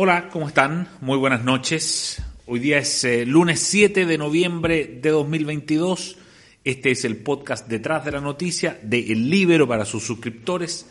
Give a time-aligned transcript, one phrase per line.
[0.00, 0.86] Hola, ¿cómo están?
[1.00, 2.22] Muy buenas noches.
[2.46, 6.16] Hoy día es eh, lunes 7 de noviembre de 2022.
[6.62, 10.86] Este es el podcast Detrás de la Noticia de El Libero para sus suscriptores.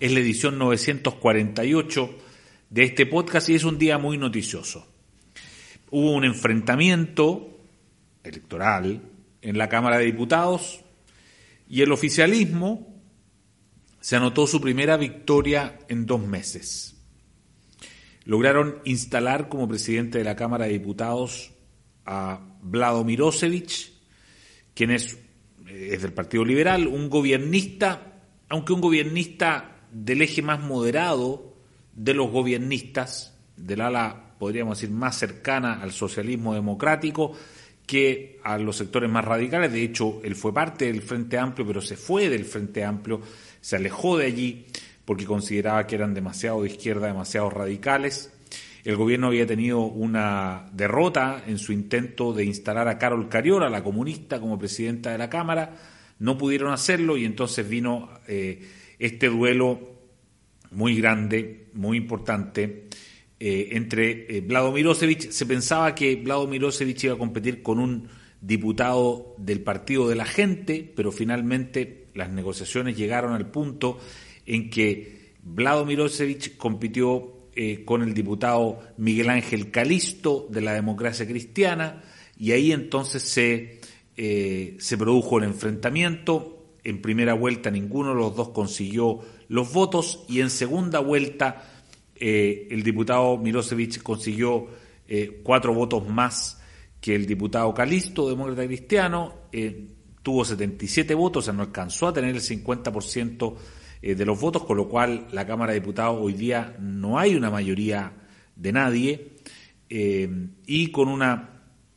[0.00, 2.18] Es la edición 948
[2.70, 4.86] de este podcast y es un día muy noticioso.
[5.90, 7.60] Hubo un enfrentamiento
[8.24, 9.02] electoral
[9.42, 10.80] en la Cámara de Diputados
[11.68, 12.98] y el oficialismo
[14.00, 16.97] se anotó su primera victoria en dos meses.
[18.28, 21.50] Lograron instalar como presidente de la Cámara de Diputados
[22.04, 23.90] a Vlado Mirosevic,
[24.74, 25.14] quien es,
[25.66, 28.20] eh, es del Partido Liberal, un gobiernista,
[28.50, 31.54] aunque un gobiernista del eje más moderado
[31.94, 37.32] de los gobiernistas, del ala, podríamos decir, más cercana al socialismo democrático,
[37.86, 39.72] que a los sectores más radicales.
[39.72, 43.22] De hecho, él fue parte del Frente Amplio, pero se fue del Frente Amplio,
[43.62, 44.66] se alejó de allí
[45.08, 48.30] porque consideraba que eran demasiado de izquierda, demasiado radicales.
[48.84, 53.82] El gobierno había tenido una derrota en su intento de instalar a Carol Cariola, la
[53.82, 55.76] comunista, como presidenta de la Cámara.
[56.18, 58.60] No pudieron hacerlo y entonces vino eh,
[58.98, 59.80] este duelo
[60.72, 62.88] muy grande, muy importante,
[63.40, 65.30] eh, entre eh, Vlado Mirosevic.
[65.30, 68.08] Se pensaba que Vlado Mirosevic iba a competir con un
[68.42, 73.98] diputado del Partido de la Gente, pero finalmente las negociaciones llegaron al punto
[74.48, 81.26] en que Vlado Mirosevic compitió eh, con el diputado Miguel Ángel Calisto de la democracia
[81.26, 82.02] cristiana
[82.36, 83.80] y ahí entonces se,
[84.16, 86.54] se produjo el enfrentamiento.
[86.84, 91.78] En primera vuelta ninguno de los dos consiguió los votos y en segunda vuelta
[92.20, 94.66] eh, el diputado Mirosevic consiguió
[95.06, 96.60] eh, cuatro votos más
[97.00, 99.86] que el diputado Calisto, demócrata cristiano, eh,
[100.22, 103.54] tuvo 77 votos, o sea, no alcanzó a tener el 50%
[104.02, 107.50] de los votos, con lo cual la Cámara de Diputados hoy día no hay una
[107.50, 108.12] mayoría
[108.56, 109.32] de nadie,
[109.88, 111.48] y con una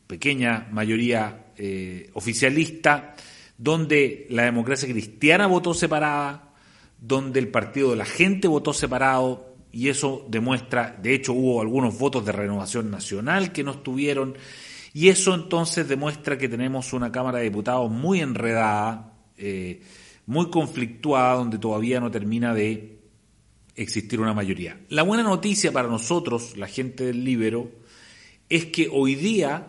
[0.08, 1.46] pequeña mayoría
[2.14, 3.16] oficialista,
[3.58, 6.54] donde la democracia cristiana votó separada,
[7.00, 11.98] donde el Partido de la Gente votó separado, y eso demuestra, de hecho hubo algunos
[11.98, 14.36] votos de renovación nacional que no estuvieron,
[14.94, 19.82] y eso entonces demuestra que tenemos una Cámara de Diputados muy enredada, eh,
[20.32, 23.02] muy conflictuada, donde todavía no termina de
[23.76, 24.80] existir una mayoría.
[24.88, 27.70] La buena noticia para nosotros, la gente del Libero,
[28.48, 29.68] es que hoy día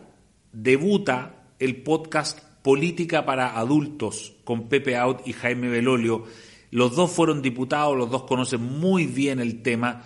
[0.52, 6.26] debuta el podcast Política para Adultos con Pepe Out y Jaime Belolio,
[6.70, 10.04] los dos fueron diputados, los dos conocen muy bien el tema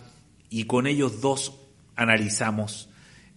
[0.48, 1.52] y con ellos dos
[1.96, 2.88] analizamos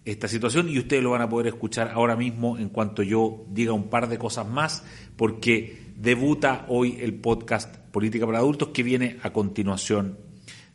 [0.06, 3.74] esta situación y ustedes lo van a poder escuchar ahora mismo en cuanto yo diga
[3.74, 4.84] un par de cosas más
[5.16, 10.18] porque debuta hoy el podcast Política para Adultos que viene a continuación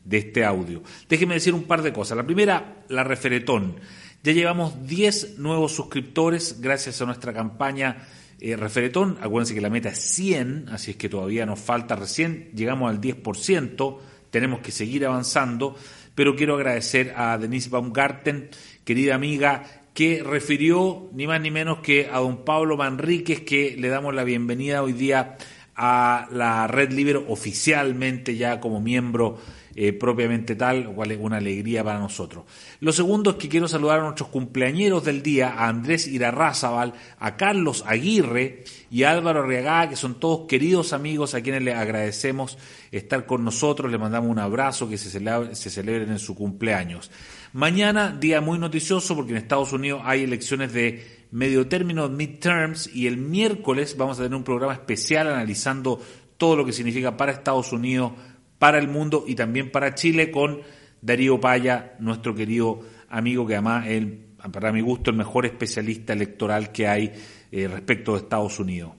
[0.04, 0.82] de este audio.
[1.08, 2.16] Déjenme decir un par de cosas.
[2.16, 3.76] La primera, la referetón.
[4.22, 8.06] Ya llevamos 10 nuevos suscriptores gracias a nuestra campaña
[8.40, 12.50] eh, referetón, acuérdense que la meta es 100, así es que todavía nos falta recién,
[12.54, 13.98] llegamos al 10%,
[14.28, 15.76] tenemos que seguir avanzando,
[16.14, 18.50] pero quiero agradecer a Denise Baumgarten,
[18.84, 19.64] querida amiga,
[19.94, 24.24] que refirió ni más ni menos que a don Pablo Manríquez, que le damos la
[24.24, 25.36] bienvenida hoy día
[25.76, 29.38] a la Red Libero oficialmente ya como miembro
[29.76, 32.44] eh, propiamente tal, lo cual es una alegría para nosotros.
[32.78, 37.36] Lo segundo es que quiero saludar a nuestros cumpleañeros del día, a Andrés Irarrázaval, a
[37.36, 42.56] Carlos Aguirre y a Álvaro Arriagá, que son todos queridos amigos a quienes les agradecemos
[42.92, 47.10] estar con nosotros, les mandamos un abrazo, que se, se celebren en su cumpleaños.
[47.54, 53.06] Mañana, día muy noticioso, porque en Estados Unidos hay elecciones de medio término, midterms, y
[53.06, 56.02] el miércoles vamos a tener un programa especial analizando
[56.36, 58.10] todo lo que significa para Estados Unidos
[58.58, 60.62] para el mundo y también para Chile con
[61.00, 64.04] Darío Paya, nuestro querido amigo que además es,
[64.50, 67.12] para mi gusto, el mejor especialista electoral que hay
[67.52, 68.94] eh, respecto de Estados Unidos.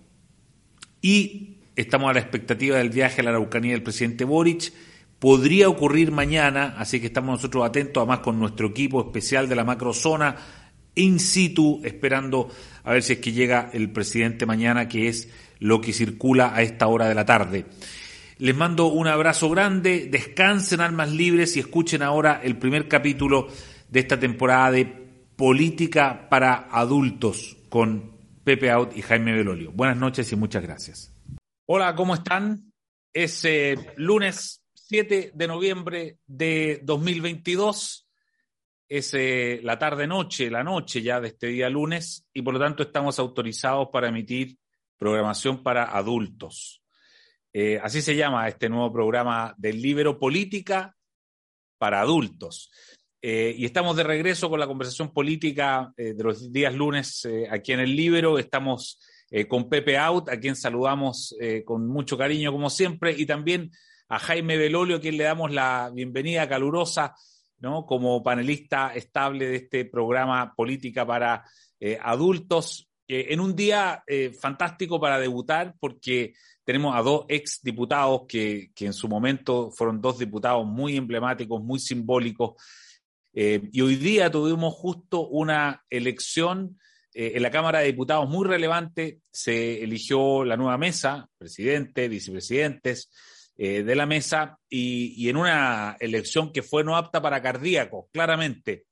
[1.02, 4.72] Y estamos a la expectativa del viaje a la Araucanía del presidente Boric.
[5.20, 9.64] Podría ocurrir mañana, así que estamos nosotros atentos, además con nuestro equipo especial de la
[9.64, 10.36] macrozona
[10.96, 12.50] in situ, esperando
[12.84, 15.30] a ver si es que llega el presidente mañana, que es
[15.60, 17.66] lo que circula a esta hora de la tarde.
[18.38, 23.48] Les mando un abrazo grande, descansen almas libres y escuchen ahora el primer capítulo
[23.90, 24.86] de esta temporada de
[25.36, 28.12] Política para Adultos con
[28.44, 29.72] Pepe Out y Jaime Belolio.
[29.72, 31.14] Buenas noches y muchas gracias.
[31.66, 32.72] Hola, ¿cómo están?
[33.14, 38.08] Es eh, lunes 7 de noviembre de 2022.
[38.88, 42.84] Es eh, la tarde-noche, la noche ya de este día lunes y por lo tanto
[42.84, 44.60] estamos autorizados para emitir
[44.96, 46.84] programación para adultos.
[47.52, 50.96] Eh, así se llama este nuevo programa del Libero Política
[51.80, 52.70] para Adultos.
[53.24, 57.80] Eh, y estamos de regreso con la conversación política de los días lunes aquí en
[57.80, 58.38] el Libro.
[58.38, 59.00] Estamos
[59.48, 61.36] con Pepe Out, a quien saludamos
[61.66, 63.72] con mucho cariño como siempre, y también
[64.08, 67.16] a Jaime Belolio, a quien le damos la bienvenida calurosa
[67.60, 67.86] ¿no?
[67.86, 71.44] como panelista estable de este programa Política para
[72.02, 72.90] Adultos.
[73.08, 74.04] en un día
[74.40, 80.02] fantástico para debutar, porque tenemos a dos ex diputados que, que en su momento fueron
[80.02, 82.56] dos diputados muy emblemáticos, muy simbólicos
[83.38, 86.80] eh, y hoy día tuvimos justo una elección
[87.14, 89.20] eh, en la Cámara de Diputados muy relevante.
[89.30, 93.12] Se eligió la nueva mesa, presidente, vicepresidentes
[93.58, 98.86] eh, de la mesa, y, en una elección que fue no apta para cardíacos, claramente.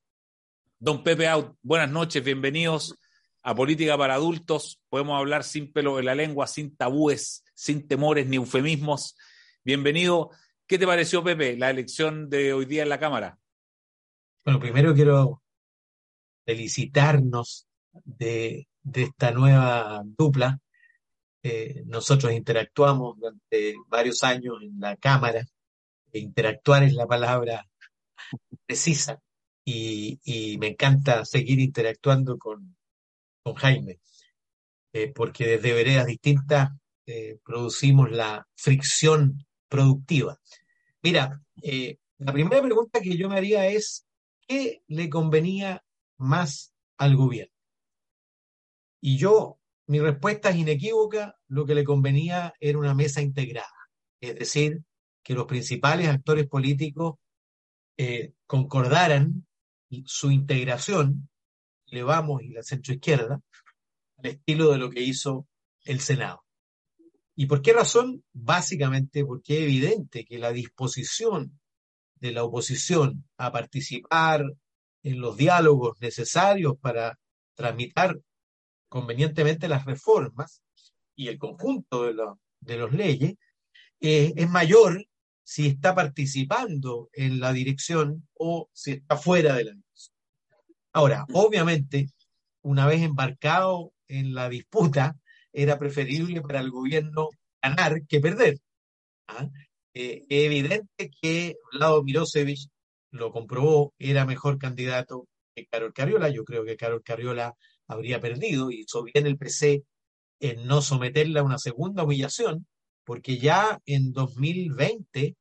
[0.80, 2.95] Don Pepe Out, buenas noches, bienvenidos
[3.42, 4.81] a Política para Adultos.
[4.89, 9.15] Podemos hablar sin pelo en la lengua, sin tabúes, sin temores ni eufemismos.
[9.63, 10.31] Bienvenido.
[10.66, 13.38] ¿Qué te pareció, Pepe, la elección de hoy día en la Cámara?
[14.45, 15.42] Bueno, primero quiero
[16.45, 17.68] felicitarnos
[18.04, 20.59] de, esta nueva dupla.
[21.45, 25.45] Eh, nosotros interactuamos durante varios años en la Cámara.
[26.12, 27.68] E interactuar es la palabra
[28.66, 29.22] precisa.
[29.66, 32.75] Y, me encanta seguir interactuando con,
[33.57, 34.00] Jaime,
[34.94, 36.69] eh, porque desde veredas distintas
[37.06, 40.40] eh, producimos la fricción productiva.
[41.01, 41.42] Mira,
[42.18, 44.06] la primera pregunta que yo me haría es,
[44.48, 45.84] ¿qué le convenía
[46.18, 47.54] más al gobierno?
[49.01, 53.74] Y yo, mi respuesta es inequívoca, lo que le convenía era una mesa integrada,
[54.19, 54.81] es decir,
[55.24, 57.15] que los principales actores políticos
[57.97, 59.45] eh, concordaran
[60.06, 61.30] su integración,
[61.88, 63.39] Levamos y la centroizquierda,
[64.18, 65.47] al estilo de lo que hizo
[65.83, 66.44] el Senado.
[67.35, 68.24] ¿Y por qué razón?
[68.33, 71.59] Básicamente porque es evidente que la disposición
[72.15, 74.44] de la oposición a participar
[75.03, 77.19] en los diálogos necesarios para
[77.53, 78.19] tramitar
[78.94, 80.62] convenientemente las reformas
[81.16, 83.34] y el conjunto de, los de las leyes,
[84.00, 85.04] eh, es mayor
[85.42, 90.16] si está participando en la dirección o si está fuera de la dirección.
[90.92, 92.12] Ahora, obviamente,
[92.62, 95.18] una vez embarcado en la disputa,
[95.51, 97.30] era preferible para el gobierno
[97.63, 98.60] ganar que perder.
[99.28, 99.50] ¿ah?
[99.95, 102.69] Eh, evidente que Vlado Mirosevic
[103.10, 106.30] lo comprobó, era mejor candidato que Carol Carriola.
[106.30, 107.56] Yo creo que Carol Carriola
[107.88, 109.83] habría perdido y hizo bien el PC
[110.39, 112.68] en no someterla a una segunda humillación,
[113.06, 115.35] porque ya en 2020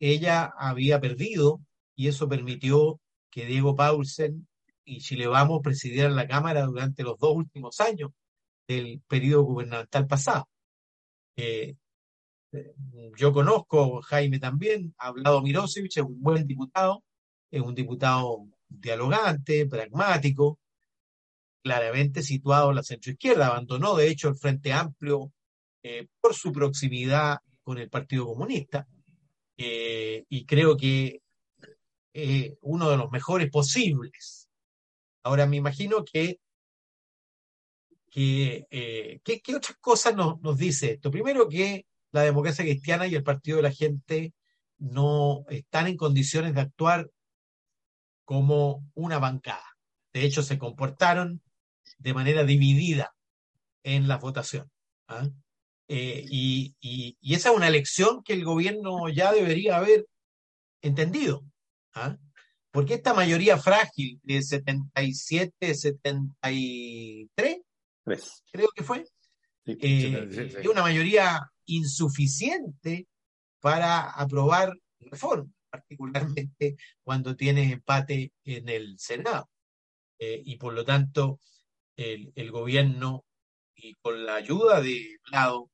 [0.00, 1.60] ella había perdido
[1.96, 3.00] y eso permitió
[3.30, 4.48] que Diego Paulsen
[4.84, 8.10] y Chile Vamos presidieran la Cámara durante los dos últimos años
[8.66, 10.48] del periodo gubernamental pasado.
[11.36, 11.76] Eh,
[13.16, 17.04] yo conozco, Jaime también, ha hablado Mirosevic, es un buen diputado,
[17.50, 20.58] es un diputado dialogante, pragmático,
[21.62, 25.32] claramente situado en la centroizquierda, abandonó de hecho el Frente Amplio
[25.82, 28.86] eh, por su proximidad con el Partido Comunista,
[29.56, 31.20] eh, y creo que
[32.12, 34.48] es uno de los mejores posibles.
[35.22, 36.38] Ahora me imagino que
[38.10, 41.10] que, eh, ¿qué, otras cosas nos, nos, dice esto?
[41.10, 44.32] Primero que la democracia cristiana y el Partido de la Gente
[44.78, 47.10] no están en condiciones de actuar
[48.24, 49.76] como una bancada.
[50.12, 51.42] De hecho, se comportaron
[51.98, 53.14] de manera dividida
[53.82, 54.70] en la votación.
[55.08, 55.28] ¿ah?
[55.88, 56.76] Eh, y,
[57.22, 60.06] esa es una elección que el gobierno ya debería haber
[60.82, 61.44] entendido.
[61.94, 62.16] ¿ah?
[62.70, 67.58] Porque esta mayoría frágil de 77, 73,
[68.52, 69.04] creo que fue,
[69.64, 70.28] eh,
[70.60, 73.06] es una mayoría insuficiente
[73.60, 79.48] para aprobar reformas, particularmente cuando tienes empate en el Senado.
[80.18, 81.40] Eh, y por lo tanto,
[81.98, 83.24] el, gobierno,
[83.74, 85.70] y con la ayuda de lado,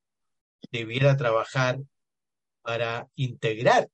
[0.71, 1.79] debiera trabajar
[2.61, 3.87] para integrar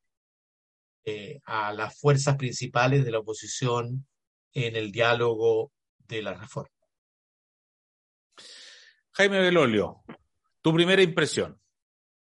[1.04, 4.08] eh, a las fuerzas principales de la oposición
[4.54, 6.72] en el diálogo de la reforma.
[9.14, 10.04] Jaime Belolio,
[10.62, 11.60] tu primera impresión.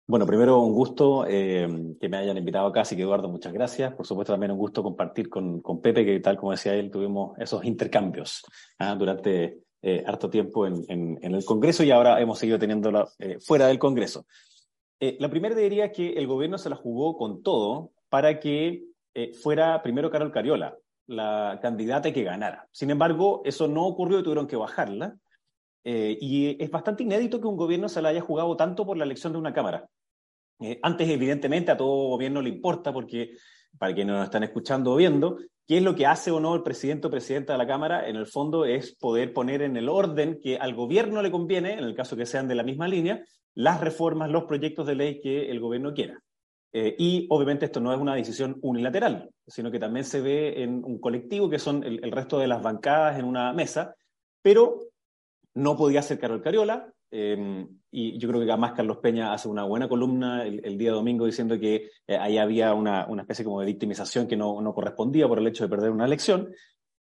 [0.08, 1.70] Bueno, primero un gusto eh,
[2.01, 3.94] que me hayan invitado acá, así que Eduardo, muchas gracias.
[3.94, 7.38] Por supuesto, también un gusto compartir con, con Pepe, que tal como decía él, tuvimos
[7.39, 8.44] esos intercambios
[8.80, 8.94] ¿ah?
[8.96, 13.67] durante eh, harto tiempo en, en, el Congreso y ahora hemos seguido teniéndolo eh, fuera
[13.67, 14.25] del Congreso.
[15.00, 18.85] la primera diría que el gobierno se la jugó con todo para que
[19.41, 22.67] fuera primero Carol Cariola, la candidata que ganara.
[22.71, 25.17] Sin embargo, eso no ocurrió y tuvieron que bajarla.
[25.83, 29.33] y es bastante inédito que un gobierno se la haya jugado tanto por la elección
[29.33, 29.89] de una Cámara.
[30.61, 33.35] Eh, antes, evidentemente, a todo gobierno le importa porque
[33.78, 35.38] para quienes nos están escuchando o viendo,
[35.68, 38.16] qué es lo que hace o no el presidente o presidenta de la Cámara, en
[38.16, 41.96] el fondo es poder poner en el orden que al gobierno le conviene, en el
[41.96, 43.24] caso que sean de la misma línea,
[43.54, 46.20] las reformas, los proyectos de ley que el gobierno quiera.
[46.74, 50.84] Eh, y obviamente esto no es una decisión unilateral, sino que también se ve en
[50.86, 53.96] un colectivo que son el, el resto de las bancadas en una mesa,
[54.42, 54.80] pero
[55.54, 59.65] no podía ser Carol Cariola, eh, y yo creo que además Carlos Peña hace una
[59.65, 63.65] buena columna el, día domingo diciendo que eh, ahí había una, una, especie como de
[63.65, 66.53] victimización que no, no, correspondía por el hecho de perder una elección.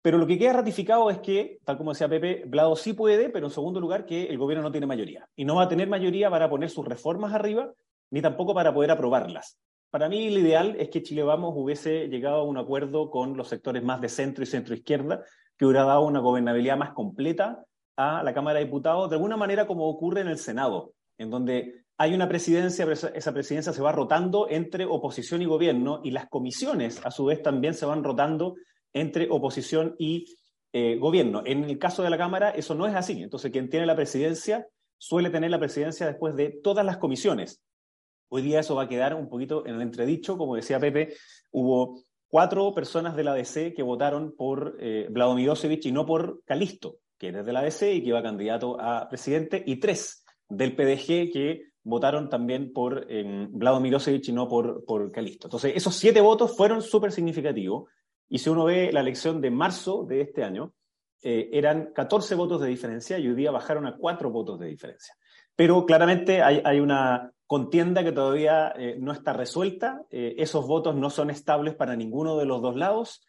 [0.02, 3.46] Pero lo que queda ratificado es que, tal como decía Pepe, Blado sí puede, pero
[3.46, 5.30] en segundo lugar que el gobierno no tiene mayoría.
[5.36, 7.72] Y no va a tener mayoría para poner sus reformas arriba,
[8.10, 9.60] ni tampoco para poder aprobarlas.
[9.92, 13.50] Para mí, el ideal es que Chile Vamos hubiese llegado a un acuerdo con los
[13.50, 15.24] sectores más de centro y centro izquierda,
[15.56, 17.64] que hubiera dado una gobernabilidad más completa
[17.96, 21.86] a la Cámara de Diputados, de alguna manera como ocurre en el Senado, en donde
[21.98, 26.28] hay una presidencia, pero esa presidencia se va rotando entre oposición y gobierno, y las
[26.30, 28.56] comisiones, a su vez, también se van rotando
[28.92, 30.26] entre oposición y
[30.74, 31.44] eh, gobierno.
[31.46, 33.22] En el caso de la Cámara, eso no es así.
[33.22, 34.68] Entonces, quien tiene la presidencia
[34.98, 37.62] suele tener la presidencia después de todas las comisiones.
[38.30, 41.14] Hoy día eso va a quedar un poquito en el entredicho, como decía Pepe,
[41.52, 45.52] hubo cuatro personas de la DC que votaron por eh, Vladimir
[45.84, 49.62] y no por Calisto que es de la DC y que iba candidato a presidente,
[49.64, 55.12] y tres del PDG que votaron también por eh, Vlado Milosevic y no por, por
[55.12, 55.46] Calisto.
[55.46, 57.92] Entonces, esos siete votos fueron súper significativos.
[58.28, 60.74] Y si uno ve la elección de marzo de este año,
[61.22, 65.14] eh, eran 14 votos de diferencia y hoy día bajaron a cuatro votos de diferencia.
[65.56, 70.02] Pero claramente hay, hay una contienda que todavía eh, no está resuelta.
[70.10, 73.22] Eh, esos votos no son estables para ninguno de los dos lados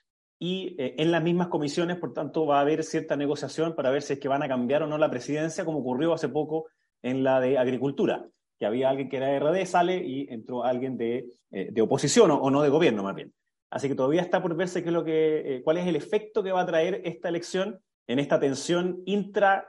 [0.45, 4.03] y eh, en las mismas comisiones, por tanto, va a haber cierta negociación para ver
[4.03, 6.67] si es que van a cambiar o no la presidencia, como ocurrió hace poco
[7.01, 8.27] en la de Agricultura,
[8.59, 12.33] que había alguien que era de RD, sale y entró alguien de, eh, de oposición
[12.33, 13.33] o, no de gobierno, más bien.
[13.71, 16.43] Así que todavía está por verse qué es lo que, eh, cuál es el efecto
[16.43, 19.69] que va a traer esta elección en esta tensión intra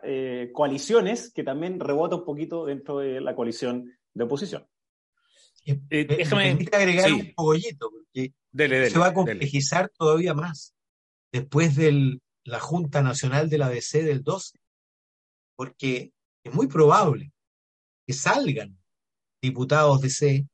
[0.53, 4.65] coaliciones que también rebota un poquito dentro de la coalición de oposición.
[5.63, 7.91] déjame agregar un poquito,
[8.55, 10.74] se va a complejizar todavía más
[11.31, 14.60] después de la Junta Nacional de la DC del 12,
[15.55, 16.12] porque
[16.43, 17.31] es muy probable
[18.05, 18.77] que salgan
[19.41, 20.45] diputados DC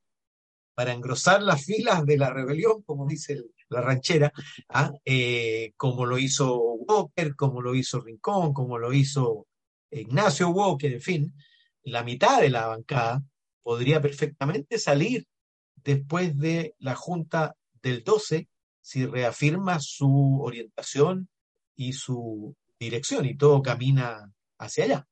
[0.76, 4.32] para engrosar las filas de la rebelión, como dice la ranchera,
[4.70, 4.92] ¿ah?
[5.04, 9.48] eh, como lo hizo Walker, como lo hizo Rincón, como lo hizo
[9.92, 11.34] Ignacio Walker, en fin,
[11.84, 13.24] la mitad de la bancada
[13.62, 15.28] podría perfectamente salir
[15.76, 18.48] después de la Junta del 12
[18.82, 21.30] si reafirma su orientación
[21.76, 25.08] y su dirección y todo camina hacia allá.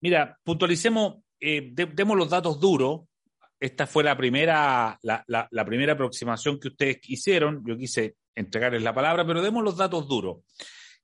[0.00, 3.02] Mira, puntualicemos, eh, demos los datos duros.
[3.60, 7.64] Esta fue la primera, la, la, primera aproximación que ustedes hicieron.
[7.66, 10.44] Yo quise entregarles la palabra, pero demos los datos duros.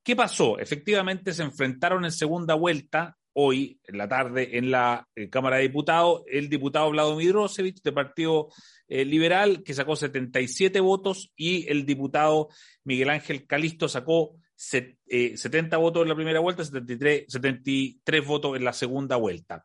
[0.02, 0.59] ¿Qué pasó?
[0.59, 5.62] Efectivamente se enfrentaron en segunda vuelta hoy en la tarde en la eh, Cámara de
[5.62, 8.49] Diputados el diputado Vladimir Rosevich de Partido
[8.88, 12.49] eh, Liberal, que sacó 77 votos, y el diputado
[12.85, 18.64] Miguel Ángel Calisto sacó 70 eh, votos en la primera vuelta, 73, 73 votos en
[18.64, 19.64] la segunda vuelta.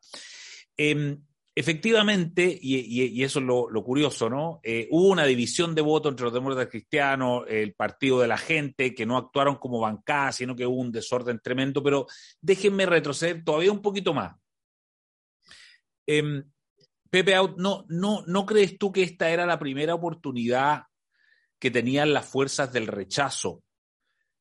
[1.54, 4.60] Em, efectivamente, y, eso es lo, curioso, ¿no?
[4.62, 8.94] Eh, hubo una división de votos entre los demócratas cristianos, el partido de la gente,
[8.94, 12.06] que no actuaron como bancada, sino que hubo un desorden tremendo, pero
[12.40, 14.36] déjenme retroceder todavía un poquito más.
[16.06, 16.42] Eh,
[17.10, 20.84] Pepe ¿no, no, ¿no crees tú que esta era la primera oportunidad
[21.58, 23.64] que tenían las fuerzas del rechazo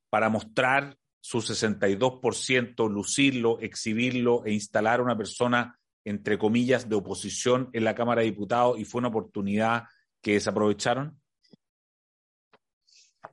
[0.09, 7.69] para mostrar su 62%, lucirlo, exhibirlo e instalar a una persona entre comillas, de oposición
[7.73, 9.83] en la Cámara de Diputados y fue una oportunidad
[10.21, 11.19] que desaprovecharon?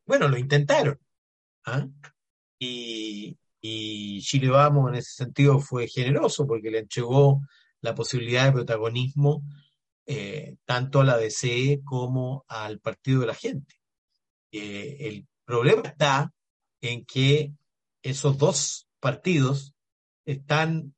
[0.04, 0.98] Bueno, lo intentaron.
[1.64, 1.86] ¿ah?
[2.58, 7.42] Y, y Chile Vamos en ese sentido fue generoso porque le entregó
[7.80, 9.42] la posibilidad de protagonismo
[10.06, 13.74] eh, tanto a la DC como al Partido de la Gente.
[14.52, 16.32] Eh, el problema está
[16.80, 17.52] en que
[18.02, 19.74] esos dos partidos
[20.24, 20.94] están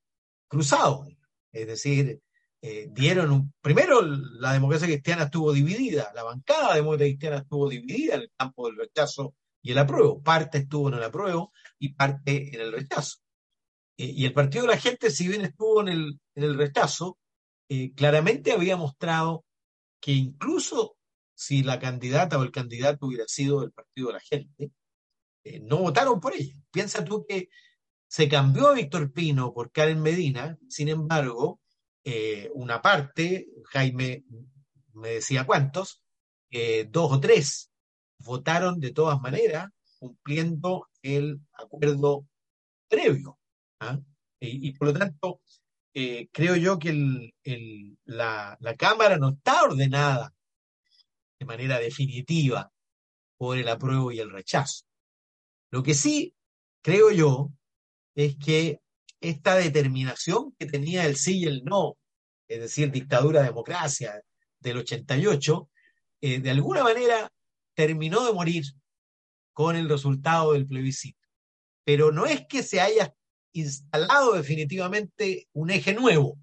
[0.46, 1.08] cruzados.
[1.52, 2.20] Es decir,
[2.60, 3.54] eh, dieron un...
[3.60, 8.66] Primero, la democracia cristiana estuvo dividida, la bancada democrática cristiana estuvo dividida en el campo
[8.66, 10.22] del rechazo y el apruebo.
[10.22, 13.18] Parte estuvo en el apruebo y parte en el rechazo.
[13.96, 17.18] Eh, y el Partido de la Gente, si bien estuvo en el, en el rechazo,
[17.68, 19.44] eh, claramente había mostrado
[20.00, 20.96] que incluso
[21.34, 24.72] si la candidata o el candidato hubiera sido del Partido de la Gente,
[25.62, 26.54] no votaron por ella.
[26.70, 27.48] Piensa tú que
[28.08, 31.60] se cambió a Víctor Pino por Karen Medina, sin embargo,
[32.04, 34.24] eh, una parte, Jaime
[34.94, 36.02] me decía cuántos,
[36.50, 37.70] eh, dos o tres
[38.20, 42.26] votaron de todas maneras cumpliendo el acuerdo
[42.88, 43.38] previo.
[43.80, 44.00] ¿ah?
[44.40, 45.40] Y, por lo tanto,
[45.92, 47.34] eh, creo yo que
[48.04, 50.32] la, la Cámara no está ordenada
[51.38, 52.72] de manera definitiva
[53.36, 54.84] por el apruebo y el rechazo.
[55.70, 56.34] Lo que sí
[56.82, 57.52] creo yo
[58.18, 58.80] es que
[59.20, 61.96] esta determinación que tenía el sí y el no,
[62.48, 64.20] es decir, dictadura, democracia
[64.58, 65.70] del 88,
[66.22, 67.30] eh, de alguna manera
[67.74, 68.64] terminó de morir
[69.52, 71.20] con el resultado del plebiscito.
[71.84, 73.14] Pero no es que se haya
[73.52, 76.40] instalado definitivamente un eje nuevo.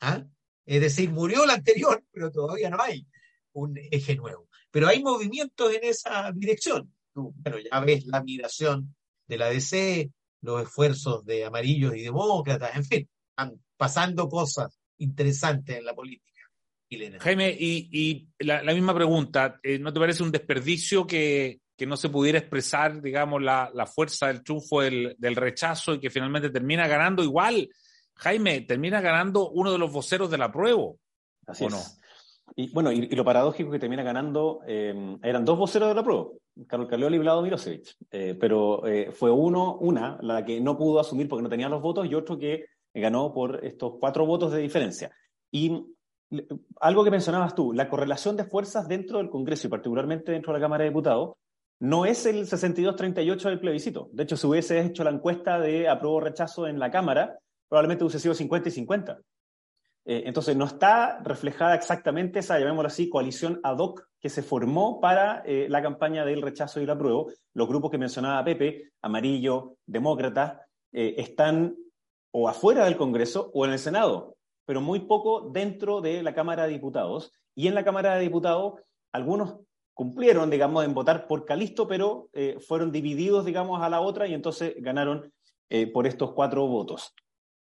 [0.00, 0.22] ¿ah?
[0.66, 3.06] Es decir, murió el anterior, pero todavía no hay
[3.52, 4.50] un eje nuevo.
[4.70, 6.94] Pero hay movimientos en esa dirección.
[7.14, 8.94] Bueno, ya ves la migración
[9.26, 15.78] de la DC, los esfuerzos de amarillos y demócratas, en fin, están pasando cosas interesantes
[15.78, 16.28] en la política.
[17.20, 22.38] Jaime, y, la, misma pregunta, eh, ¿no te parece un desperdicio que, no se pudiera
[22.38, 27.68] expresar, digamos, la, fuerza del triunfo del, rechazo y que finalmente termina ganando igual?
[28.14, 30.92] Jaime, termina ganando uno de los voceros de la prueba.
[31.46, 31.82] Así ¿o no?
[32.60, 36.26] Y bueno, y, lo paradójico que termina ganando, eh, eran dos voceros de la prueba,
[36.66, 37.46] Carlos Carleoli y Vlado
[38.10, 42.08] eh, pero fue uno, una, la que no pudo asumir porque no tenía los votos
[42.10, 45.12] y otro que ganó por estos cuatro votos de diferencia.
[45.52, 45.84] Y
[46.80, 50.58] algo que mencionabas tú, la correlación de fuerzas dentro del Congreso y particularmente dentro de
[50.58, 51.36] la Cámara de Diputados,
[51.78, 54.08] no es el 62-38 del plebiscito.
[54.10, 57.38] De hecho, si hubiese hecho la encuesta de apruebo rechazo en la Cámara,
[57.68, 59.20] probablemente hubiese sido 50 y 50.
[60.10, 65.02] Eh, entonces, no está reflejada exactamente esa, llamémoslo así, coalición ad hoc que se formó
[65.02, 67.30] para eh, la campaña del rechazo y el apruebo.
[67.52, 71.76] Los grupos que mencionaba Pepe, amarillo, demócrata, eh, están
[72.30, 74.34] o afuera del Congreso o en el Senado
[74.64, 77.32] pero muy poco dentro de la Cámara de Diputados.
[77.54, 78.74] Y en la Cámara de Diputados,
[79.12, 79.60] algunos
[79.94, 82.28] cumplieron, digamos, en votar por Calisto, pero
[82.60, 85.32] fueron divididos, digamos, a la otra y entonces ganaron
[85.94, 87.14] por estos cuatro votos.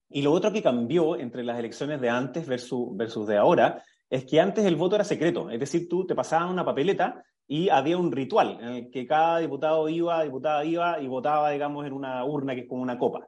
[0.08, 4.24] Y lo otro que cambió entre las elecciones de antes versus, versus de ahora es
[4.24, 7.98] que antes el voto era secreto, es decir, tú te pasaban una papeleta y había
[7.98, 12.24] un ritual en el que cada diputado iba, diputada iba y votaba, digamos, en una
[12.24, 13.26] urna que es como una copa.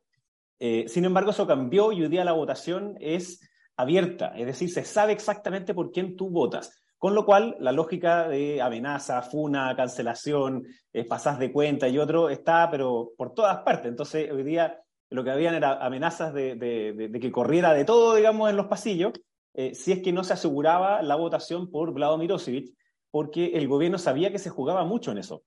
[0.58, 3.40] Eh, sin embargo, eso cambió y hoy día la votación es
[3.76, 6.82] abierta, es decir, se sabe exactamente por quién tú votas.
[6.98, 12.30] Con lo cual, la lógica de amenaza, funa, cancelación, eh, pasas de cuenta y otro
[12.30, 13.90] está, pero por todas partes.
[13.90, 18.56] Entonces, hoy día lo que habían era amenazas de, que corriera de todo, digamos, en
[18.56, 19.12] los pasillos,
[19.54, 22.74] eh, si es que no se aseguraba la votación por Vlado Mirosevic,
[23.10, 25.42] porque el gobierno sabía que se jugaba mucho en eso.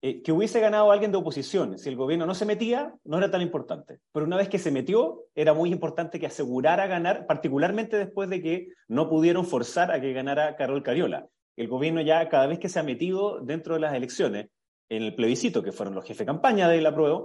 [0.00, 3.30] Eh, que hubiese ganado alguien de oposición, si el gobierno no se metía, no era
[3.30, 4.00] tan importante.
[4.12, 8.42] Pero una vez que se metió, era muy importante que asegurara ganar, particularmente después de
[8.42, 11.26] que no pudieron forzar a que ganara Carol Cariola.
[11.56, 14.48] El gobierno ya cada vez que se ha metido dentro de las elecciones,
[14.90, 17.22] en el plebiscito, que fueron los jefes de campaña de la prueba,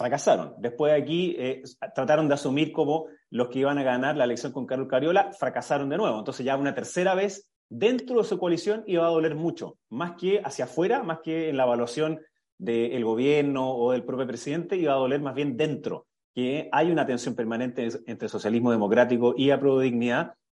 [0.00, 0.54] fracasaron.
[0.56, 1.62] Después aquí eh,
[1.94, 5.90] trataron de asumir como los que iban a ganar la elección con Carol Cariola, fracasaron
[5.90, 6.18] de nuevo.
[6.18, 10.40] Entonces ya una tercera vez dentro de su coalición iba a doler mucho, más que
[10.42, 12.18] hacia afuera, más que en la evaluación
[12.56, 17.04] del gobierno o del propio presidente, iba a doler más bien dentro, que hay una
[17.04, 19.50] tensión permanente entre socialismo democrático y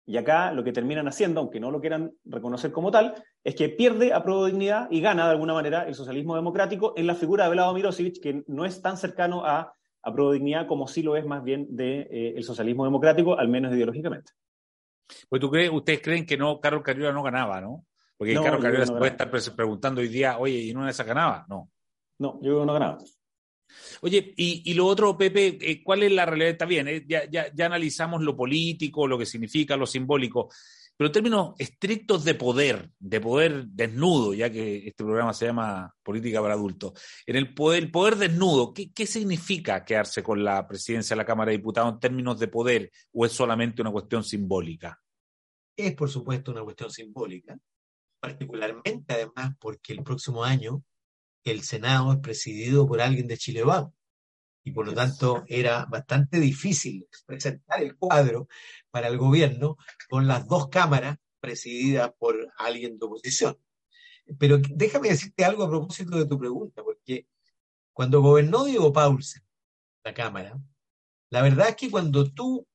[0.06, 3.70] y acá lo que terminan haciendo, aunque no lo quieran reconocer como tal, es que
[3.70, 7.50] pierde apruebo dignidad y gana de alguna manera el socialismo democrático en la figura de
[7.50, 11.42] Vlado Mirosevic, que no es tan cercano a apruebo dignidad como sí lo es más
[11.42, 14.32] bien del de, eh, socialismo democrático, al menos ideológicamente.
[15.28, 17.84] Pues tú crees, ustedes creen que no, Carlos Cariola no ganaba, ¿no?
[18.16, 21.06] Porque Carlos Cariola se puede estar preguntando hoy día, oye, ¿y no una de esas
[21.06, 21.44] ganaba?
[21.48, 21.70] No.
[22.18, 22.98] No, yo creo que no ganaba.
[24.02, 26.50] Oye, y, lo otro, Pepe, eh, ¿cuál es la realidad?
[26.50, 30.50] Está bien, eh, ya, ya, ya, analizamos lo político, lo que significa, lo simbólico,
[30.96, 35.92] pero en términos estrictos de poder, de poder desnudo, ya que este programa se llama
[36.02, 36.92] Política para Adultos,
[37.26, 41.26] en el poder, el poder desnudo, ¿qué, ¿qué significa quedarse con la presidencia de la
[41.26, 45.00] Cámara de Diputados en términos de poder o es solamente una cuestión simbólica?
[45.76, 47.58] Es, por supuesto, una cuestión simbólica,
[48.20, 50.84] particularmente además porque el próximo año
[51.44, 53.62] el Senado es presidido por alguien de Chile
[54.64, 58.48] y por lo tanto era bastante difícil presentar el cuadro
[58.90, 59.76] para el gobierno
[60.08, 63.58] con las dos cámaras presididas por alguien de oposición.
[64.38, 67.26] Pero déjame decirte algo a propósito de tu pregunta, porque
[67.92, 69.42] cuando gobernó Diego Paulsen
[70.02, 70.58] la Cámara,
[71.28, 72.66] la verdad es que cuando tú,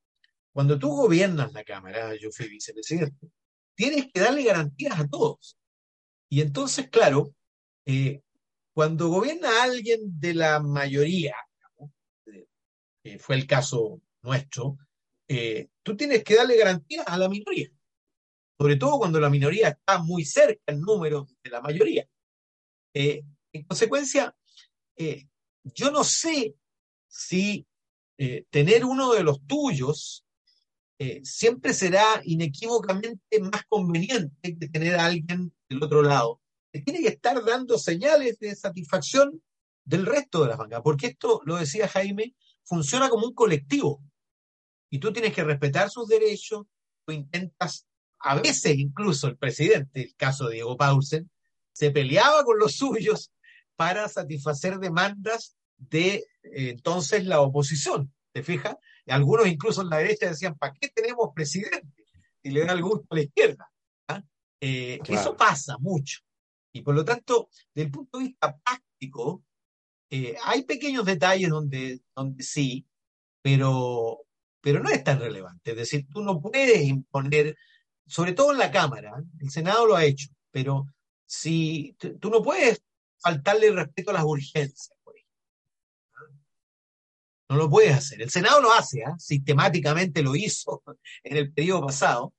[0.54, 3.32] cuando tú gobiernas la Cámara, yo fui vicepresidente,
[3.74, 5.58] tienes que darle garantías a todos.
[6.30, 7.34] Y entonces, claro,
[7.88, 8.22] eh,
[8.80, 11.36] cuando gobierna alguien de la mayoría,
[13.20, 14.78] fue el caso nuestro,
[15.28, 17.70] eh, tú tienes que darle garantías a la minoría.
[18.58, 22.08] sobre todo cuando la minoría está muy cerca en número de la mayoría.
[22.94, 24.34] Eh, en consecuencia,
[24.96, 25.28] eh,
[25.66, 26.56] yo no sé
[27.06, 27.68] si
[28.50, 30.26] tener uno de los tuyos
[31.24, 36.40] siempre será inequívocamente más conveniente que tener a alguien del otro lado.
[36.72, 39.42] Tiene que estar dando señales de satisfacción
[39.84, 44.04] del resto de las bancas, porque esto, lo decía Jaime, funciona como un colectivo.
[44.90, 46.66] Y tú tienes que respetar sus derechos,
[47.06, 47.88] tú intentas,
[48.20, 51.30] a veces incluso el presidente, el caso de Diego Paulsen,
[51.72, 53.32] se peleaba con los suyos
[53.76, 56.26] para satisfacer demandas de eh,
[56.70, 58.14] entonces la oposición.
[58.32, 58.76] ¿Te fijas?
[59.08, 62.06] Algunos incluso en la derecha decían, ¿para qué tenemos presidente?
[62.44, 63.72] Y le da el gusto a la izquierda.
[64.08, 64.22] ¿ah?
[64.62, 66.20] Eh, eso pasa mucho.
[66.72, 69.44] Y por lo tanto, desde el punto de vista práctico,
[70.10, 72.88] eh, hay pequeños detalles donde, donde sí,
[73.42, 74.26] pero,
[74.62, 75.72] pero no es tan relevante.
[75.72, 77.56] Es decir, tú no puedes imponer,
[78.06, 80.86] sobre todo en la Cámara, el Senado lo ha hecho, pero
[81.26, 82.82] si tú no puedes
[83.22, 84.92] faltarle respeto a las urgencias.
[87.50, 88.22] No lo puedes hacer.
[88.22, 89.14] El Senado lo hace, ¿eh?
[89.18, 90.84] sistemáticamente lo hizo
[91.24, 92.34] en el periodo pasado,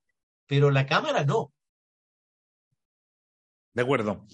[0.47, 1.53] pero la Cámara no.
[3.73, 4.25] De acuerdo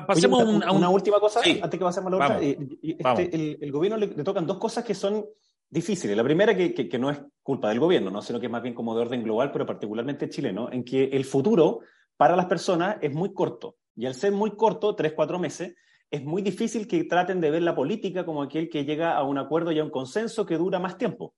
[0.00, 2.42] pasemos a una última cosa, antes que pasemos a la otra.
[2.42, 5.26] Eh, este, el, gobierno le, tocan dos cosas que son
[5.68, 6.16] difíciles.
[6.16, 8.22] La primera, que, que, no es culpa del gobierno, ¿no?
[8.22, 11.24] sino que es más bien como de orden global, pero particularmente chileno, en que el
[11.24, 11.80] futuro
[12.16, 13.76] para las personas es muy corto.
[13.94, 15.74] Y al ser muy corto, tres, cuatro meses,
[16.10, 19.38] es muy difícil que traten de ver la política como aquel que llega a un
[19.38, 21.34] acuerdo y a un consenso que dura más tiempo,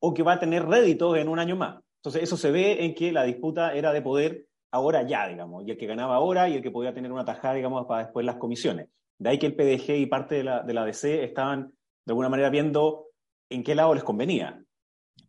[0.00, 1.82] o que va a tener réditos en un año más.
[1.96, 5.70] Entonces, eso se ve en que la disputa era de poder ahora ya, digamos, y
[5.70, 8.36] el que ganaba ahora y el que podía tener una tajada, digamos, para después las
[8.36, 8.88] comisiones.
[9.18, 11.72] De ahí que el PDG y parte de la, de la DC estaban
[12.04, 13.06] de alguna manera viendo
[13.50, 14.62] en qué lado les convenía.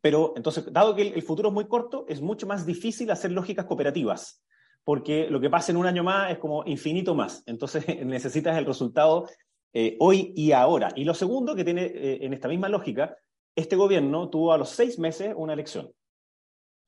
[0.01, 3.65] Pero entonces, dado que el, futuro es muy corto, es mucho más difícil hacer lógicas
[3.65, 4.43] cooperativas,
[4.83, 7.43] porque lo que pasa en un año más es como infinito más.
[7.45, 9.27] Entonces necesitas el resultado
[9.73, 10.89] eh, hoy y ahora.
[10.95, 13.17] Y lo segundo que tiene eh, en esta misma lógica,
[13.55, 15.91] este gobierno tuvo a los seis meses una elección.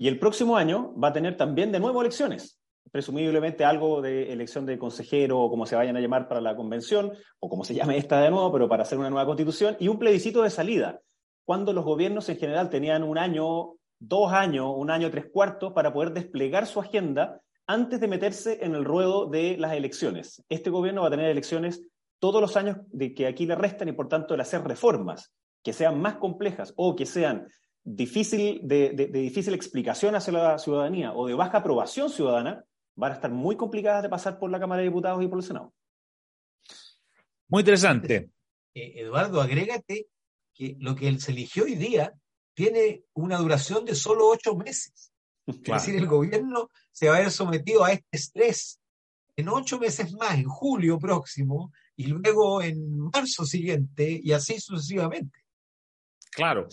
[0.02, 2.60] Y el próximo año va a tener también de nuevo elecciones,
[2.92, 7.12] presumiblemente algo de elección de consejero o como se vayan a llamar para la convención,
[7.40, 10.00] o como se llame esta de nuevo, pero para hacer una nueva constitución, y un
[10.00, 11.02] plebiscito de salida,
[11.46, 15.94] cuando los gobiernos en general tenían un año, dos años, un año, tres cuartos para
[15.94, 20.44] poder desplegar su agenda antes de meterse en el ruedo de las elecciones.
[20.50, 21.80] Este gobierno va a tener elecciones
[22.18, 25.74] todos los años de que aquí le restan y por tanto el hacer reformas que
[25.74, 27.46] sean más complejas o que sean
[27.84, 32.64] difícil, de, difícil explicación hacia la ciudadanía o de baja aprobación ciudadana,
[32.96, 35.44] van a estar muy complicadas de pasar por la Cámara de Diputados y por el
[35.44, 35.74] Senado.
[37.48, 38.30] Muy interesante.
[38.74, 40.08] Eh, Eduardo, agrégate
[40.54, 42.14] que lo que se eligió hoy día
[42.54, 45.12] tiene una duración de solo ocho meses.
[45.48, 48.80] Es decir, el gobierno se va a ver sometido a este estrés
[49.36, 55.40] en ocho meses más, en julio próximo, y luego en marzo siguiente, y así sucesivamente.
[56.32, 56.68] Claro.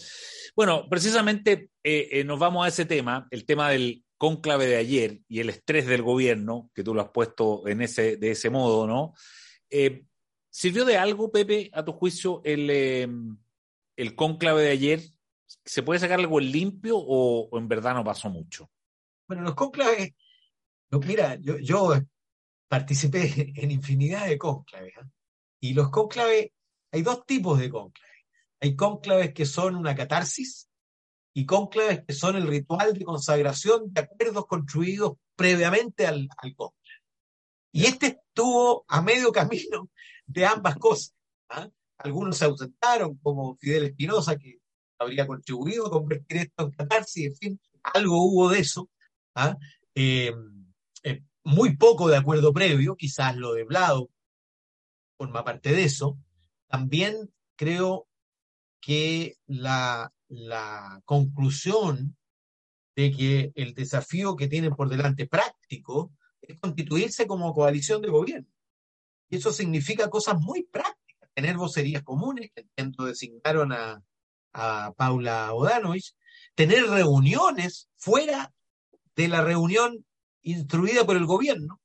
[0.55, 5.21] Bueno, precisamente eh, eh, nos vamos a ese tema, el tema del cónclave de ayer
[5.29, 8.87] y el estrés del gobierno, que tú lo has puesto en ese, de ese modo,
[8.87, 9.15] ¿no?
[9.69, 10.05] Eh,
[10.49, 12.71] ¿Sirvió de algo, Pepe, a tu juicio, el,
[13.97, 15.01] el cónclave de ayer?
[15.65, 18.71] ¿Se puede sacar algo limpio o, en verdad no pasó mucho?
[19.27, 20.15] Bueno, los cónclaves,
[21.05, 21.95] mira, yo, yo,
[22.67, 24.95] participé en infinidad de cónclaves,
[25.61, 26.51] y los cónclaves,
[26.91, 28.08] hay dos tipos de cónclaves
[28.61, 30.69] hay cónclaves que son una catarsis
[31.35, 36.79] y cónclaves que son el ritual de consagración de acuerdos construidos previamente al, al cónclave.
[37.73, 39.89] Y este estuvo a medio camino
[40.27, 41.15] de ambas cosas.
[41.49, 41.69] ¿ah?
[41.99, 44.59] Algunos se ausentaron, como Fidel Espinosa, que
[44.99, 48.91] habría contribuido a convertir esto en catarsis, en fin, algo hubo de eso.
[49.35, 49.57] ¿ah?
[49.95, 50.35] Eh,
[51.05, 54.11] eh, muy poco de acuerdo previo, quizás lo de Blado
[55.19, 56.19] forma parte de eso.
[56.69, 58.08] También creo
[58.81, 60.13] que la,
[61.05, 62.17] conclusión
[62.95, 66.13] de que el desafío que tienen por delante práctico
[66.43, 68.49] es constituirse como coalición de gobierno.
[69.31, 74.03] Y eso significa cosas muy prácticas, tener vocerías comunes, que entiendo designaron a,
[74.53, 76.15] a Paula Odanovich,
[76.55, 78.53] tener reuniones fuera
[79.15, 80.05] de la reunión
[80.43, 81.81] instruida por el gobierno.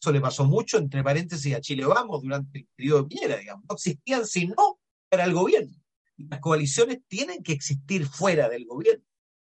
[0.00, 3.64] Eso le pasó mucho, entre paréntesis, a Chile Vamos durante el periodo de Piñera, digamos.
[3.68, 5.81] No existían sino para el gobierno
[6.28, 9.04] las coaliciones tienen que existir fuera del gobierno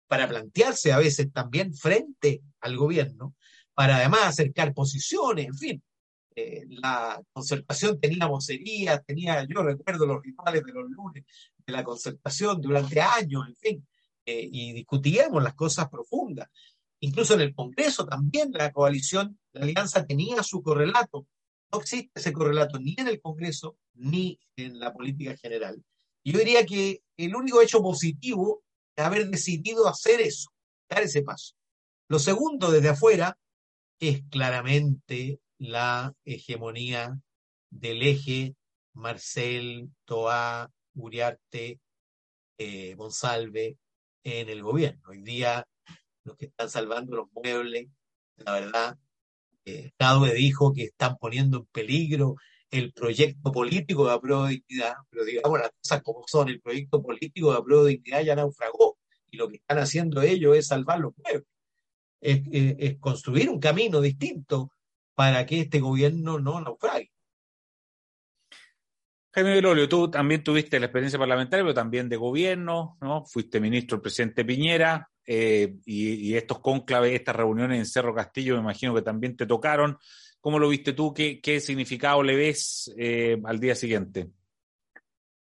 [0.07, 3.35] para plantearse a veces también frente al gobierno,
[3.73, 5.83] para además acercar posiciones, en fin.
[6.37, 11.23] Eh, la concertación tenía vocería, tenía, yo recuerdo los rituales de los lunes
[11.65, 13.87] de la concertación durante años, en fin,
[14.25, 16.49] eh, y discutíamos las cosas profundas.
[16.99, 21.27] Incluso en el Congreso también la coalición, la alianza tenía su correlato.
[21.71, 25.83] No existe ese correlato ni en el Congreso ni en la política general.
[26.25, 28.63] Yo diría que el único hecho positivo
[28.95, 30.49] es haber decidido hacer eso,
[30.89, 31.53] dar ese paso.
[32.09, 33.37] Lo segundo, desde afuera,
[33.99, 37.19] es claramente la hegemonía
[37.69, 38.55] del eje
[38.93, 41.79] Marcel, Toá, Uriarte,
[42.57, 43.77] eh, Monsalve
[44.23, 45.09] en el gobierno.
[45.09, 45.67] Hoy día
[46.23, 47.87] los que están salvando los muebles,
[48.37, 48.97] la verdad,
[49.65, 49.91] eh,
[50.35, 52.35] dijo que están poniendo en peligro
[52.77, 57.01] el proyecto político de apruebo de dignidad, pero digamos las cosas como son, el proyecto
[57.01, 58.97] político de apruebo de dignidad ya naufragó
[59.29, 61.47] y lo que están haciendo ellos es salvar los pueblos,
[62.21, 64.71] es, construir un camino distinto
[65.13, 67.11] para que este gobierno no naufrague.
[69.31, 73.25] Jaime Belolio, tú también tuviste la experiencia parlamentaria, pero también de gobierno, ¿no?
[73.25, 78.61] Fuiste ministro del presidente Piñera, eh, y, estos cónclaves, estas reuniones en Cerro Castillo, me
[78.61, 79.97] imagino que también te tocaron.
[80.45, 81.11] ¿Cómo lo viste tú?
[81.11, 84.29] ¿Qué, significado le ves eh, al día siguiente?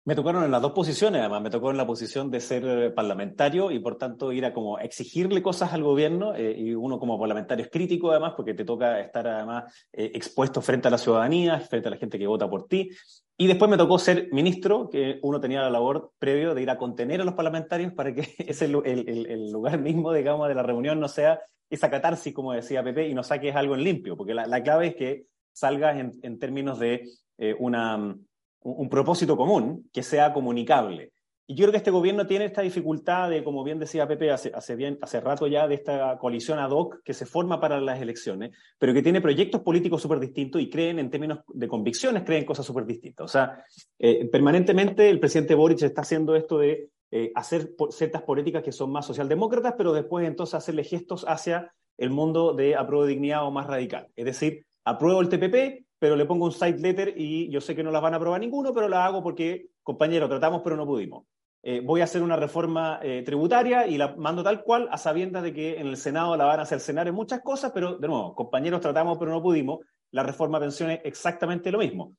[0.06, 1.44] Me tocaron en las dos posiciones, además.
[1.44, 4.80] Me tocó en la posición de ser eh, parlamentario y por tanto ir a como
[4.80, 9.00] exigirle cosas al gobierno eh, y uno como parlamentario es crítico además porque te toca
[9.00, 12.90] estar además expuesto frente a la ciudadanía, frente a la gente que vota por ti.
[13.40, 16.78] Y después me tocó ser ministro, que uno tenía la labor previo de ir a
[16.78, 21.00] contener a los parlamentarios para que ese el, el, lugar mismo, digamos, de la reunión
[21.00, 24.48] no sea esa catarsis, como decía Pepe, y no saques algo en limpio, porque la,
[24.48, 28.16] la clave es que salgas en, términos de eh, una,
[28.62, 31.12] un, propósito común que sea comunicable.
[31.50, 34.52] Y yo creo que este gobierno tiene esta dificultad de, como bien decía Pepe hace,
[34.54, 38.02] hace, bien, hace rato ya, de esta coalición ad hoc que se forma para las
[38.02, 42.44] elecciones, pero que tiene proyectos políticos súper distintos y creen en términos de convicciones, creen
[42.44, 43.24] cosas súper distintas.
[43.24, 43.64] O sea,
[43.98, 48.92] eh, permanentemente el presidente Boric está haciendo esto de eh, hacer ciertas políticas que son
[48.92, 53.52] más socialdemócratas, pero después entonces hacerle gestos hacia el mundo de apruebo de dignidad o
[53.52, 54.10] más radical.
[54.18, 57.84] Es decir, apruebo el TPP, pero le pongo un side letter y yo sé que
[57.84, 61.24] no las van a aprobar ninguno, pero la hago porque, compañero, tratamos pero no pudimos.
[61.70, 65.44] Eh, voy a hacer una reforma eh, tributaria y la mando tal cual a sabiendas
[65.44, 68.08] de que en el Senado la van a hacer cenar en muchas cosas, pero de
[68.08, 69.80] nuevo, compañeros, tratamos pero no pudimos.
[70.12, 72.16] La reforma de pensiones exactamente lo mismo.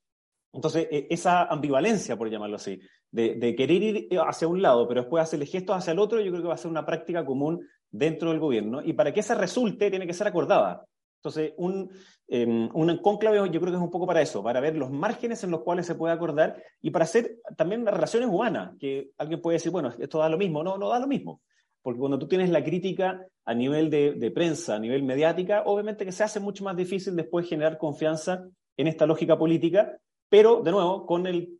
[0.53, 2.79] Entonces, esa ambivalencia, por llamarlo así,
[3.11, 6.43] de, querer ir hacia un lado, pero después hacerle gestos hacia el otro, yo creo
[6.43, 8.83] que va a ser una práctica común dentro del gobierno.
[8.85, 10.85] Y para que esa resulte, tiene que ser acordada.
[11.19, 11.91] Entonces, un,
[12.29, 15.43] eh, un conclave yo creo que es un poco para eso, para ver los márgenes
[15.45, 19.41] en los cuales se puede acordar y para hacer también las relaciones humanas, que alguien
[19.41, 20.63] puede decir, bueno, esto da lo mismo.
[20.63, 21.41] No, no da lo mismo.
[21.83, 26.05] Porque cuando tú tienes la crítica a nivel de, de prensa, a nivel mediática, obviamente
[26.05, 30.71] que se hace mucho más difícil después generar confianza en esta lógica política, pero de
[30.71, 31.59] nuevo, con el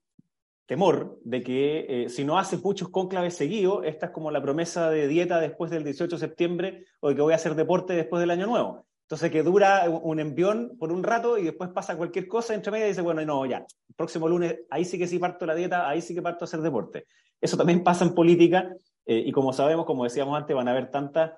[0.67, 4.91] temor de que eh, si no haces muchos cónclaves seguidos, esta es como la promesa
[4.91, 8.21] de dieta después del 18 de septiembre o de que voy a hacer deporte después
[8.21, 8.87] del año nuevo.
[9.09, 12.85] Entonces que dura un envión por un rato y después pasa cualquier cosa entre medio
[12.85, 13.65] y dice, bueno, no, ya,
[13.97, 16.61] próximo lunes ahí sí que sí parto la dieta, ahí sí que parto a hacer
[16.61, 17.07] deporte.
[17.41, 18.71] Eso también pasa en política
[19.07, 21.33] eh, y como sabemos, como decíamos antes, van a haber tantas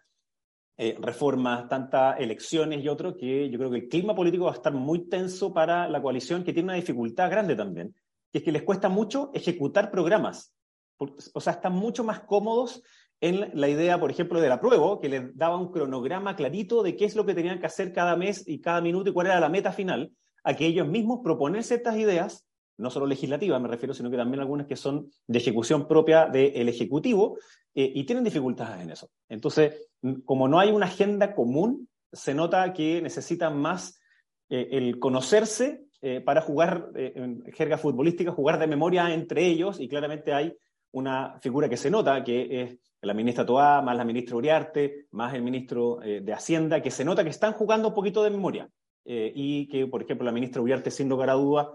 [0.78, 4.54] eh, reformas, tantas elecciones y otro, que yo creo que el clima político va a
[4.54, 7.94] estar muy tenso para la coalición, que tiene una dificultad grande también,
[8.33, 10.52] que es que les cuesta mucho ejecutar programas.
[10.98, 12.83] O sea, están mucho más cómodos
[13.20, 17.04] en la idea, por ejemplo, del apruebo, que les daba un cronograma clarito de qué
[17.04, 19.50] es lo que tenían que hacer cada mes y cada minuto y cuál era la
[19.50, 22.46] meta final, a que ellos mismos proponerse estas ideas,
[22.78, 26.68] no solo legislativas me refiero, sino que también algunas que son de ejecución propia del
[26.68, 27.37] Ejecutivo,
[27.74, 29.11] eh, y tienen dificultades en eso.
[29.28, 29.90] Entonces,
[30.24, 34.00] como no hay una agenda común, se nota que necesitan más
[34.48, 39.88] eh, el conocerse eh, para jugar en jerga futbolística, jugar de memoria entre ellos, y
[39.88, 40.56] claramente hay
[40.92, 45.35] una figura que se nota, que es la ministra Toá, más la ministra Uriarte, más
[45.35, 48.69] el ministro eh, de Hacienda, que se nota que están jugando un poquito de memoria.
[49.05, 51.69] y que, por ejemplo, la ministra Uriarte, sin lugar a dudas,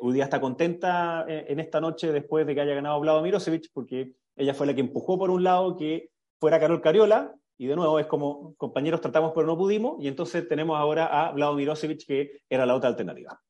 [0.00, 4.12] hoy día está contenta en esta noche después de que haya ganado Vlado Mirosevic, porque
[4.36, 7.98] ella fue la que empujó por un lado que fuera Carol Cariola, y de nuevo
[7.98, 12.40] es como compañeros tratamos pero no pudimos, y entonces tenemos ahora a Vlado Mirosevic, que
[12.48, 13.40] era la otra alternativa.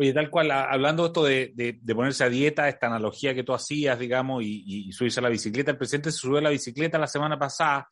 [0.00, 3.98] Oye, tal cual, hablando esto de, de, ponerse a dieta, esta analogía que tú hacías,
[3.98, 7.38] digamos, y, subirse a la bicicleta, el presidente se subió a la bicicleta la semana
[7.38, 7.86] pasada,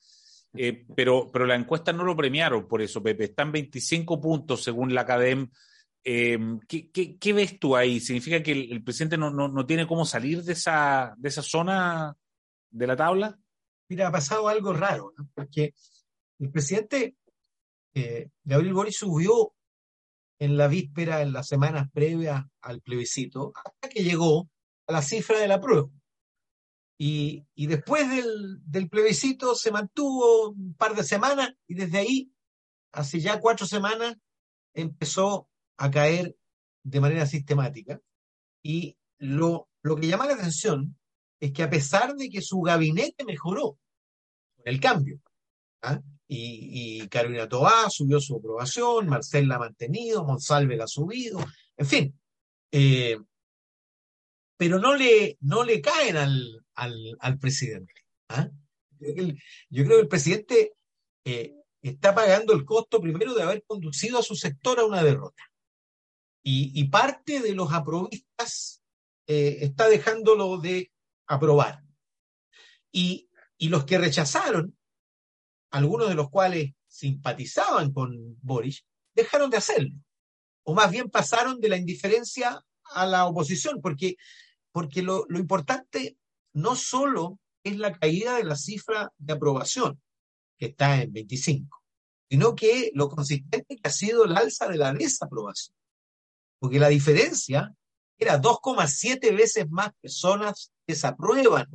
[0.55, 3.25] eh, pero, pero la encuesta no lo premiaron por eso, Pepe.
[3.25, 5.51] Están 25 puntos según la CADEM.
[6.03, 8.01] Eh, ¿qué, qué, ves tú ahí?
[8.01, 12.17] ¿Significa que el, presidente no, no, no, tiene cómo salir de esa, de esa zona
[12.71, 13.39] de la tabla?
[13.91, 15.29] Mira, ha pasado algo raro, ¿no?
[15.35, 15.75] porque
[16.39, 17.17] el presidente
[17.93, 19.53] eh, Gabriel Boris subió
[20.39, 24.49] en la víspera, en las semanas previas al plebiscito, hasta que llegó
[24.87, 25.89] a la cifra de la prueba.
[27.01, 32.33] Y, después del, del, plebiscito se mantuvo un par de semanas y desde ahí,
[32.93, 34.17] hace ya cuatro semanas,
[34.75, 36.37] empezó a caer
[36.83, 38.01] de manera sistemática.
[38.63, 40.97] Y lo, lo que llama la atención
[41.41, 43.79] es que a pesar de que su gabinete mejoró
[44.57, 45.21] con el cambio,
[45.83, 46.01] ¿ah?
[46.29, 51.41] Y, y, Carolina Tobá subió su aprobación, Marcel la ha mantenido, Monsalve la ha subido,
[51.77, 52.21] en fin,
[52.71, 53.19] eh,
[54.59, 57.95] pero no le, no le caen al, al, presidente.
[58.29, 58.51] ¿ah?
[58.99, 60.73] Yo, creo que el presidente
[61.25, 65.43] eh, está pagando el costo primero de haber conducido a su sector a una derrota.
[66.51, 68.83] Y, parte de los aprovistas
[69.27, 70.91] eh, está dejándolo de
[71.27, 71.83] aprobar.
[72.91, 74.78] Y, y los que rechazaron,
[75.71, 79.95] algunos de los cuales simpatizaban con Boris, dejaron de hacerlo.
[80.65, 84.17] O más bien pasaron de la indiferencia a la oposición, porque,
[84.73, 86.17] porque lo, importante
[86.53, 90.01] no solo es la caída de la cifra de aprobación,
[90.59, 91.83] que está en 25,
[92.31, 95.77] sino que lo consistente que ha sido el alza de la desaprobación.
[96.59, 97.73] Porque la diferencia
[98.19, 101.67] era 2,7 veces más personas desaprueban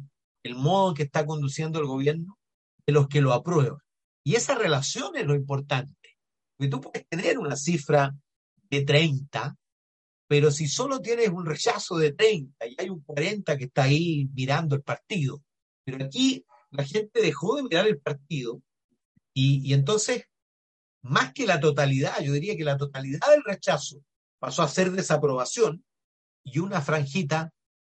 [0.44, 2.38] el modo en que está conduciendo el gobierno
[2.86, 3.80] de los que lo aprueban.
[4.24, 6.18] Y esa relación es lo importante.
[6.58, 8.14] Porque tú puedes tener una cifra
[8.70, 9.56] de 30
[10.34, 14.28] pero si solo tienes un rechazo de 30 y hay un 40 que está ahí
[14.34, 15.44] mirando el partido,
[15.86, 18.60] pero aquí la gente dejó de mirar el partido
[19.32, 20.26] y, entonces,
[21.04, 24.04] más que la totalidad, yo diría que la totalidad del rechazo
[24.40, 25.86] pasó a ser desaprobación
[26.44, 27.52] y una franjita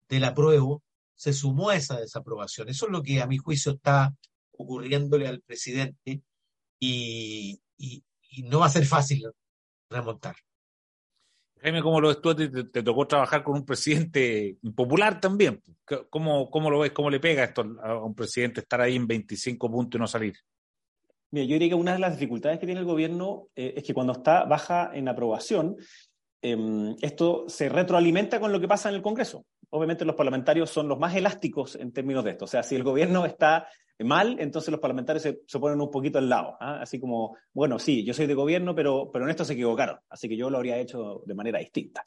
[0.09, 0.85] del apruebo
[1.16, 2.68] se sumó a esa desaprobación.
[2.68, 4.14] Eso es lo que a mi juicio está
[4.58, 6.22] ocurriéndole al presidente
[6.80, 7.60] y
[8.44, 9.24] no va a ser fácil
[9.90, 10.36] remontar.
[11.60, 12.34] Jaime, ¿cómo lo ves tú?
[12.34, 15.62] Te, te, tocó trabajar con un presidente impopular también.
[16.08, 16.92] ¿Cómo, ¿Cómo, lo ves?
[16.92, 20.34] ¿Cómo le pega esto a un presidente estar ahí en 25 puntos y no salir?
[21.30, 23.92] Mira, yo diría que una de las dificultades que tiene el gobierno eh, es que
[23.92, 25.76] cuando está baja en aprobación,
[26.42, 29.44] em, esto se retroalimenta con lo que pasa en el Congreso.
[29.70, 32.44] Obviamente los parlamentarios son los más elásticos en términos de esto.
[32.46, 33.68] O sea, si el gobierno está
[34.00, 36.57] mal, entonces los parlamentarios se, ponen un poquito al lado.
[36.61, 36.81] ¿ah?
[36.81, 39.98] Así como, bueno, sí, yo soy de gobierno, pero, pero en esto se equivocaron.
[40.09, 42.04] Así que yo lo habría hecho de manera distinta.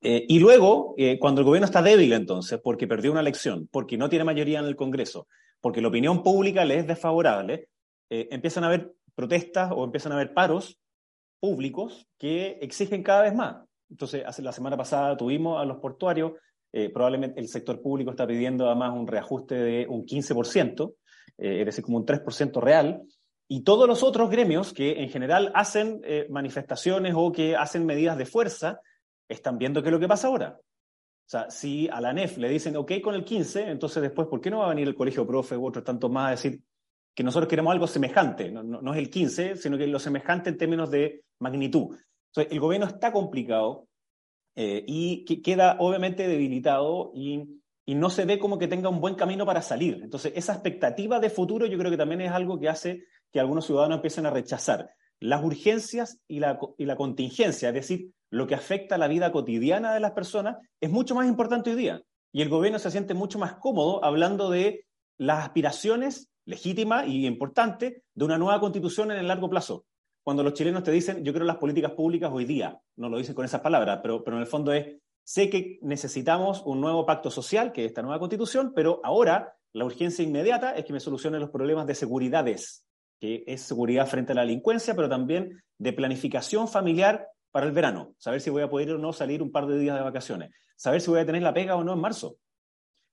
[0.00, 3.98] Eh, y luego, eh, cuando el gobierno está débil entonces, porque perdió una elección, porque
[3.98, 5.28] no tiene mayoría en el Congreso,
[5.60, 7.68] porque la opinión pública le es desfavorable,
[8.10, 10.78] eh, empiezan a haber protestas o empiezan a haber paros
[11.40, 13.56] públicos que exigen cada vez más.
[13.90, 16.32] Entonces, hace, la semana pasada tuvimos a los portuarios,
[16.92, 20.94] probablemente el sector público está pidiendo además un reajuste de un 15%,
[21.38, 23.02] eh, es decir, como un 3% real,
[23.48, 28.18] y todos los otros gremios que en general hacen eh, manifestaciones o que hacen medidas
[28.18, 28.80] de fuerza,
[29.28, 30.58] están viendo qué es lo que pasa ahora.
[30.60, 34.40] O sea, si a la NEF le dicen, ok, con el 15, entonces después, ¿por
[34.40, 36.60] qué no va a venir el colegio profe u otros tantos más a decir
[37.14, 38.50] que nosotros queremos algo semejante?
[38.50, 41.96] No, es el 15, sino que lo semejante en términos de magnitud.
[42.30, 43.87] Entonces, el gobierno está complicado
[44.60, 49.00] eh, y que queda obviamente debilitado y y no se ve como que tenga un
[49.00, 50.00] buen camino para salir.
[50.02, 53.64] Entonces, esa expectativa de futuro yo creo que también es algo que hace que algunos
[53.64, 54.90] ciudadanos empiecen a rechazar
[55.20, 59.32] las urgencias y la, y la contingencia, es decir, lo que afecta a la vida
[59.32, 62.02] cotidiana de las personas, es mucho más importante hoy día.
[62.30, 64.84] Y el gobierno se siente mucho más cómodo hablando de
[65.16, 69.86] las aspiraciones legítimas y importantes de una nueva constitución en el largo plazo.
[70.28, 73.34] Cuando los chilenos te dicen, yo creo las políticas públicas hoy día, no lo dicen
[73.34, 77.30] con esas palabras, pero, pero en el fondo es, Sé que necesitamos un nuevo pacto
[77.30, 81.40] social, que es esta nueva constitución, pero ahora la urgencia inmediata es que me solucionen
[81.40, 82.84] los problemas de seguridades,
[83.18, 88.12] que es seguridad frente a la delincuencia, pero también de planificación familiar para el verano.
[88.18, 90.50] Saber si voy a poder o no salir un par de días de vacaciones.
[90.76, 92.36] Saber si voy a tener la pega o no en marzo.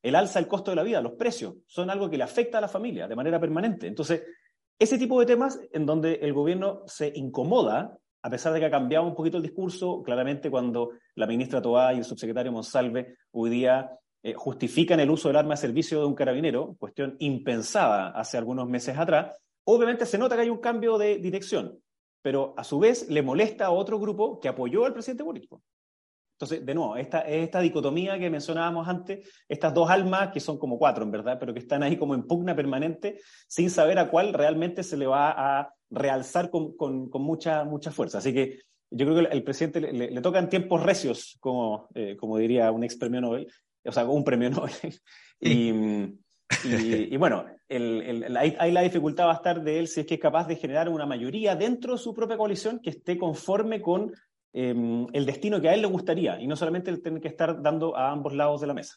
[0.01, 2.61] El alza del costo de la vida, los precios, son algo que le afecta a
[2.61, 3.87] la familia de manera permanente.
[3.87, 4.21] Entonces,
[4.79, 8.71] ese tipo de temas en donde el gobierno se incomoda a pesar de que ha
[8.71, 13.51] cambiado un poquito el discurso, claramente cuando la ministra Toá y el subsecretario Monsalve hoy
[13.51, 13.91] día
[14.23, 18.67] eh, justifican el uso del arma de servicio de un carabinero, cuestión impensada hace algunos
[18.67, 21.79] meses atrás, obviamente se nota que hay un cambio de dirección,
[22.23, 25.61] pero a su vez le molesta a otro grupo que apoyó al presidente político.
[26.35, 30.77] Entonces, de nuevo, esta, esta dicotomía que mencionábamos antes, estas dos almas, que son como
[30.77, 34.33] cuatro en verdad, pero que están ahí como en pugna permanente, sin saber a cuál
[34.33, 38.17] realmente se le va a realzar con, con, mucha, mucha fuerza.
[38.17, 38.59] Así que
[38.91, 42.83] yo creo que el presidente le, le, tocan tiempos recios, como, eh, como diría un
[42.83, 43.47] ex premio Nobel,
[43.85, 44.73] o sea, un premio Nobel.
[45.39, 45.71] y,
[47.13, 50.19] y, bueno, el, ahí, la dificultad va a estar de él si es que es
[50.19, 54.11] capaz de generar una mayoría dentro de su propia coalición que esté conforme con
[54.57, 57.61] em, el destino que a él le gustaría y no solamente el tener que estar
[57.61, 58.95] dando a ambos lados de la mesa.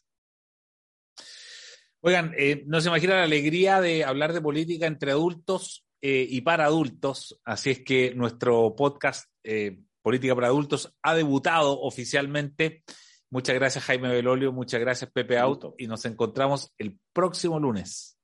[2.01, 6.43] Oigan, eh, no se imagina la alegría de hablar de política entre adultos eh, y
[6.43, 7.41] para adultos.
[7.45, 12.85] Así es que nuestro podcast eh, Política para Adultos ha debutado oficialmente.
[13.31, 18.17] Muchas gracias Jaime Belolio, muchas gracias Pepe Auto y nos encontramos el próximo lunes.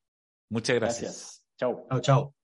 [0.50, 1.02] Muchas gracias.
[1.02, 1.46] gracias.
[1.58, 1.86] Chao.
[1.90, 2.43] Chao, chao.